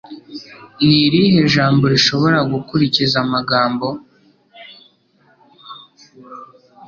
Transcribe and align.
Ni 0.85 0.97
irihe 1.05 1.39
jambo 1.53 1.83
rishobora 1.93 2.37
gukurikiza 2.51 3.17
Amagambo 3.25 3.87